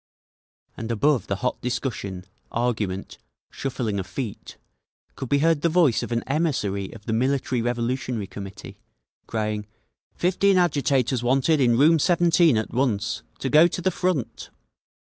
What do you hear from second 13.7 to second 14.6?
the Front!"